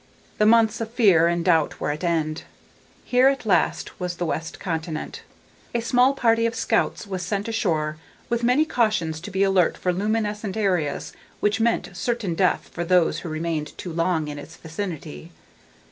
[0.39, 2.41] The months of fear and doubt were at end.
[3.05, 5.21] Here, at last, was the west continent.
[5.75, 9.93] A small party of scouts was sent ashore with many cautions to be alert for
[9.93, 15.31] luminescent areas which meant certain death for those who remained too long in its vicinity.